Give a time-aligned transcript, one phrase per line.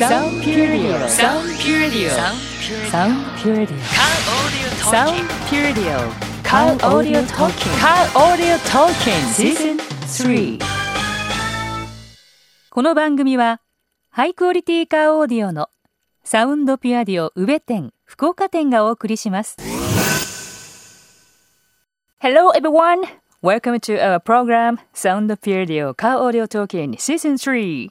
[0.00, 1.90] Sound Pure Sound Pure
[2.88, 3.66] Sound Pure
[4.80, 5.74] Sound Pure
[6.42, 9.76] Car Audio Talking Car Audio Talking Season
[10.06, 10.58] 3
[12.70, 13.60] この番組は
[14.08, 15.68] ハイクオリティカーオーディオの
[16.24, 19.58] サウンドピュアディオ宇部店福岡店がお送りします
[22.22, 23.02] Hello everyone!
[23.42, 27.90] Welcome to our program Sound Pure Audio Car Audio Talking Season 3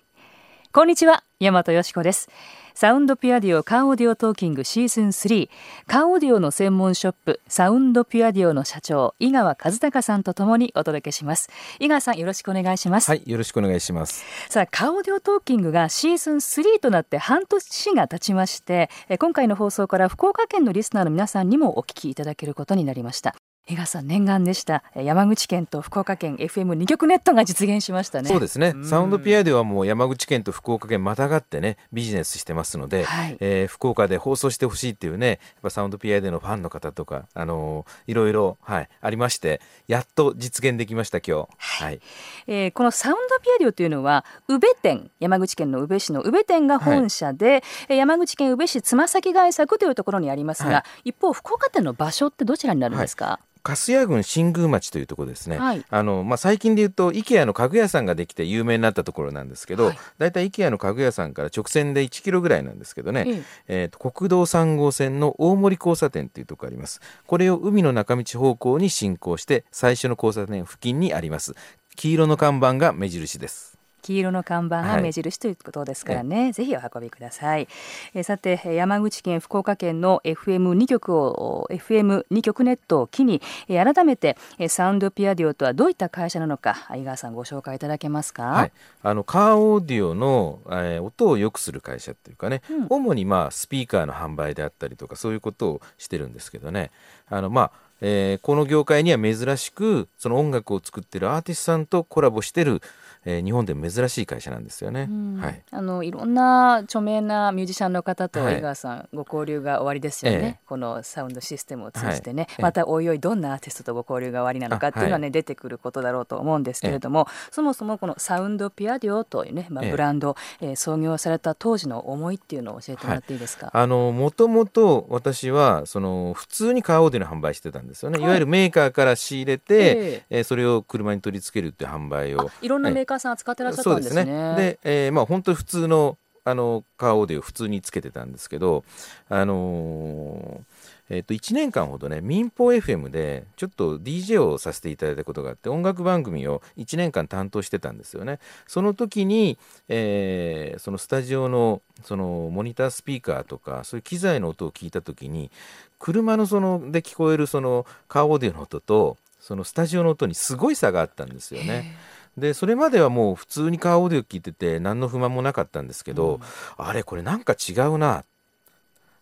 [0.71, 2.27] こんにちは、大和よしこです。
[2.73, 5.49] サウンドピュアディオカーオーディオトーキングシーズン3
[5.87, 11.49] カーオーディオの専門ショップサウンドピュアディオの社長井川和孝さんとともにお届けします。
[11.79, 13.09] 井川さんよろしくお願いします。
[13.09, 14.25] はいよろしくお願いします。
[14.49, 23.33] さあカーオーディオトーキングがシーズン3となって半年が経ちまして今回の放送から福岡県のリスナーの皆さんにもお聞きいただけることになりました
[23.69, 24.83] 江川さん念願でした。
[24.95, 28.27] 山口県と福岡県 FM2 局ネットが実現しましたね。
[28.27, 28.73] そうですね。
[28.83, 41.49] サウンドピアではもう山口県と福岡県またがってねビジネスしてますので、はい、えー、福岡で放送してほしいっていうねやっぱサウンドピアでのファンの方とかあのー、いろいろはいありましてやっと実現できました今日。
[41.59, 41.99] はい、はい、
[42.47, 53.39] えー、このサウンドピアディオというのは宇部店山口県の宇部市の宇部店が本社で、はい、山口県宇部市つま先外作というところにありますが、はい、一方福岡店の場所ってどちらになるんですか、
[53.75, 67.01] 粕谷郡新宮町というところですね、はい、あのまあ、最近で言うと IKEA の家具屋さんができて有名になったところなんですけど、はい、だいたい IKEA の家具屋さんから直線で1キロぐらいなんですけどね、うん、えーと、国道3号線の大森交差点っていうところあります。
[67.25, 71.55] これを海の中道方向に進行して最初の交差点付近にあります。
[71.95, 77.67] 黄色の看板が目印です黄色の看板が目印ということですからね、はい、ぜひお運びください、
[78.13, 88.71] えさて山口県福岡県の FM2 局を FM2 局ネットを機に改めてサウンドピアディオとはどういった会社なのか井川さんご紹介いただけますか、はい、
[89.03, 96.91] あのカーオーディオの、えー、音を良くする会社っていうかね、うん、主にまあスピーカーの販売であったりとかそういうことをしてるんですけどね。
[97.27, 102.81] あのまあえー、この業界には珍しくその音楽を作ってるアーティストさんとコラボしてる
[103.25, 105.09] えー、日本で珍しい会社なんですよね。
[105.39, 123.69] はい、あのいろんな著名なミュージシャンの方と井川さん、はい、ご交流がおありですよね、ええ、このサウンドシステムを通じてね、はい、またおいおいどんなアーティストとご交流がおありなのかっていうのはね、出てくることだろうと思うんですけれども、そもそもこのサウンドピアディオというね、まあ、ブランド、ええー、創業された当時の思いっていうのを教えてもらっていいですか？
[123.73, 130.39] あのもともと私はその普通にカーオーディの販売してたんですよね、い、わゆるメーカーから仕入れて、ええ。
[130.41, 132.49] ー、それを車に取り付けるって販売を。
[132.61, 134.25] いろんなメーカーさん扱ってらっしゃったんですね。
[134.55, 138.83] で、えー、まあ本当に普通のあのカーオーディを普通につけてたんですけど、
[139.29, 149.57] あのー、えー、と1年間ほどね民放 FM でちょっと DJ をさせていただいたことがあって音楽番組を1年間担当してたんですよねその時に、
[149.89, 155.51] えー、そのスタジオのそのモニタースピーカーとかそういう機材の音を聞いた時に
[155.97, 161.95] 車のそので聞こえるそのカーオーディオの音とそのスタジオの音にすごい差があったんですよね。
[162.39, 166.37] でそれまではもう普通にカーオーディオ聞いてて何の不満もなかったんですけど、う
[166.81, 168.23] ん、あれこれなんか違うな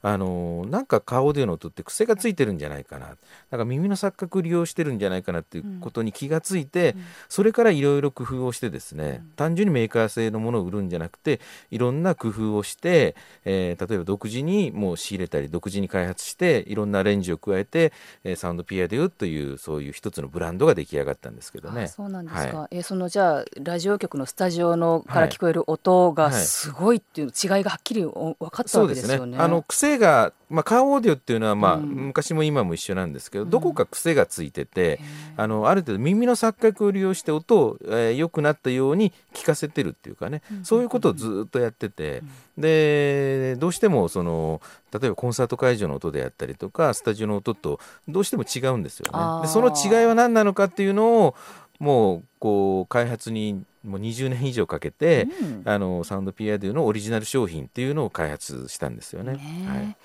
[0.02, 3.18] あのなんかカーオーディオの音って癖がついてるんじゃないかな。
[3.50, 11.40] なんか耳の錯覚利用してるんじゃないかなっていうことに気がついて、うん、それからいろいろ工夫をしてですね、うん、単純にメーカー製のものを売るんじゃなくて
[11.72, 13.16] いろんな工夫をして、
[13.46, 17.94] えー、例えば独自にもう仕入れたり独自に開発していろんなアレンジを加えて、
[18.24, 21.88] えー、サウンドピアデュというそういう一つのブランドが出来上がったんですけどね。
[21.88, 29.38] そうなんですか、はい、えー、そのじゃあラジオ局のスタジオのから聞こえる音がすごいっていう違いがはっきり分かったわけですよね。
[29.38, 29.44] ね。
[29.44, 35.00] あの癖がまあ、カーオーディオっていうのは、まあ、昔も今も一緒なんですけど、どこか癖がついてて、
[35.36, 42.24] あのある程度耳の錯覚を利用して音を、えー、良くなったように聞かせてるっていうかね、そういうことをずっとやってて、
[42.58, 44.62] でどうしてもその
[44.94, 49.42] 例えばコンサート会場の音であったりとかスタジオの音とどうしても違うんですよね。
[49.42, 51.36] でその違いは何なのかっていうのを
[51.80, 59.34] もうこう開発にもう20年以上かけて、うん、あのサウンドピアデュのオリジナル商品っていうのを開発したんですよね。
[59.34, 59.98] ねはい。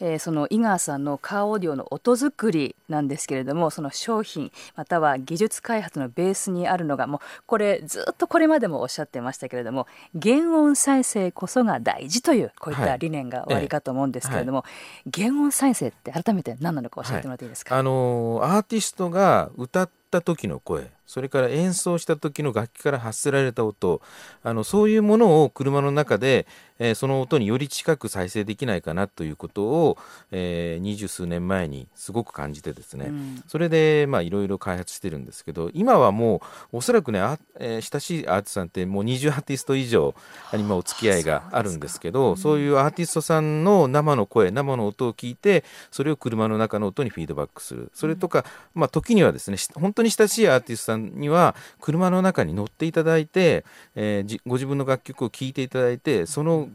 [0.00, 9.86] えー、その井川さんのカーオーディオの音作りなんですけれどもその商品または技術開発のベースにあるのがもうこれずっとこれまでもおっしゃってましたけれども
[10.20, 14.64] 原音再生こそが大事というこういった理念が終わりかと思うんですけれども、は
[15.06, 15.10] い。
[15.22, 24.02] 原音再生って改めて何なのか教えてもらっていいですか、あのアーティストが歌っった時の声それから演奏した時の楽器から発せられた音
[24.42, 26.46] あのそういうものを車の中で、
[26.78, 29.96] えー、その音により近く再生できないかなということを
[30.30, 40.14] 二十、えー、数年前にすごく感じてですね、うん、それでいろいろ開発してるんですけど今はもうおそらくねあ、えー、親しいアーティストさんってもう20アーティスト以上
[40.52, 47.90] 今お付き合いがあるんですけどそういうアーティストさんの生の声生の音を聞いてそれを車の中の音にフィードバックする。
[47.94, 48.44] それとか、
[48.74, 53.64] まあ、時にはですね本当に親しいアーティストさんには車の中に乗っていただいて、
[53.94, 56.68] えー、ご自分の楽曲を聴いていただいてその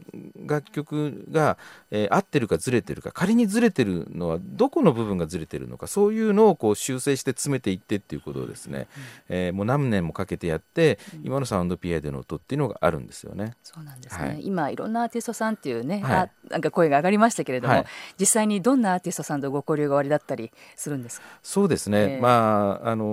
[0.46, 1.58] 楽曲が、
[1.90, 8.88] えー、合ってるかずれてるか仮にずれてるのはどこの部分がずれてるのかそういうのをこう修正して詰めていってっていうことをですね、
[9.28, 13.54] うん、えー、もう何年もかけてやって、今のサウンドピアでの音っていうのがあるんですよね。
[13.62, 17.84] そうなんですね、はい、今いろんなアーティストさんっていうね、はい、なんか声が上がりましたけれども、はい、
[18.18, 21.26] 実際にどんなアーティストさんとご交流がおありだったりするんですか？
[21.42, 23.04] そうですね、えー、まああの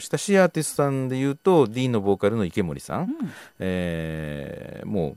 [0.00, 3.08] 親しいアーティストさんでいうと D のボーカルの池森さん、うん、
[3.58, 5.16] えー、もう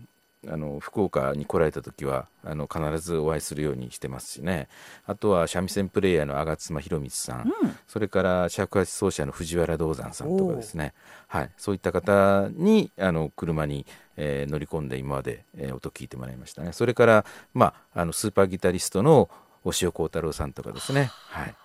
[0.49, 4.67] あの福岡に来られた時はあの必ずお会いするようにしてますしね。
[5.05, 10.93] あとは三味線プレーヤーの吾妻博光さん、うん、それから尺八奏者の藤原道山さんとかですね、
[11.27, 13.85] はい、そういった方にあの車に、
[14.17, 16.73] えー、乗り込んで今まで、えー、音聞いてもらいましたね。
[16.73, 19.29] それから、まあ、あのスーパーギタリストの
[19.63, 21.55] 押尾幸太郎さんとかですね、はい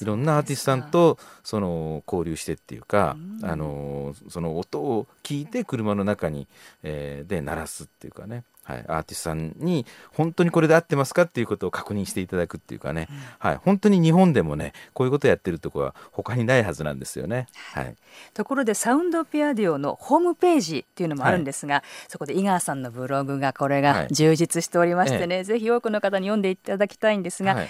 [0.00, 6.46] いろんなアーティストさんとその交流してっていうか、うん、あのその音を聞いて車の中に、
[6.82, 17.46] えー、で鳴らすっていうかね、はい、アーティストさんに本当にこれで合ってますかっていうことを確認していただくっていうかね、うん、はい、本当に日本でもねこういうことやってるとこは他にないはずなんですよね。
[17.74, 17.94] はい、
[18.32, 27.54] ところでサウンドピアディオのホームページっていうのもあるんですが、はい、そこで井川さんのブログがこれが充実しておりましてね、はい、ぜひ多くの方に読んでいただきたいんですが。
[27.54, 27.68] はい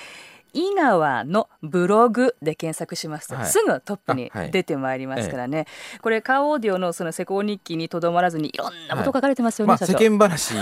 [0.53, 5.67] 井川のブログで検索しますと、はい、すぐトップに出てまいりますからね、はい
[6.01, 10.55] これカーオーディオのその施工日記にとどまらずにいろんなこと書かれてますよね、はいまあ、世間話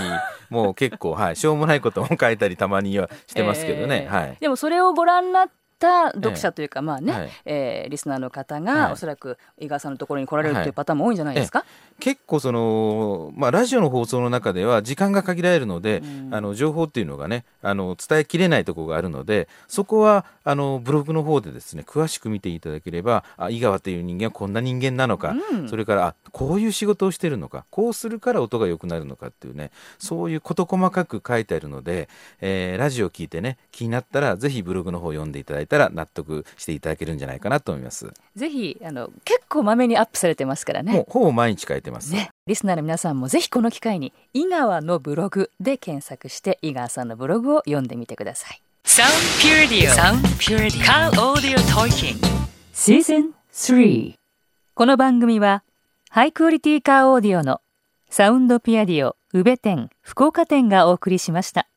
[0.49, 5.49] も結構、はい、しょうもないことも書いたりたまにはしてますけどね、 えー、はい、でもそれをご覧になっ
[5.79, 11.65] た読者というか、まあね、はい、えー、リスナーの方が、はい、おそらく井川さんのところに来られるというパターンも多いんじゃないですか、
[11.99, 32.07] 結構その、まあ、ラジオの放送の中では時間が限られるので、うん、あの情報っていうのがねあの伝えきれないところがあるのでそこはあのブログの方でですね詳しく見ていただければあ井川という人間はこんな人間なのか、うん、それからあこういう仕事をしてるのかこうするから音が良くなるのかっていうねそういう事細かく書いてあるので、
[32.41, 38.11] えー、ラジオ聞いてね気になったらぜひブログの方読んでいただいたら納得していただけるんじゃないかなと思います。
[38.35, 41.05] ぜひあの結構まめにアップされてますからね。
[41.07, 42.11] ほぼ毎日書いてます。
[42.11, 48.61] ね、リスナーの皆さんもぜひこの機会に井川のブログで検索して井川さんのブログを読んでみてください。
[48.83, 52.27] サウンドピュアディオサウンドピューディオカーオーディオトーキング
[52.73, 54.15] シーズン3
[54.73, 55.63] この番組は
[56.09, 57.61] ハイクオリティカーオーディオの
[58.09, 61.69] サウンドピュアディオ宇部店福岡店がお送りしました。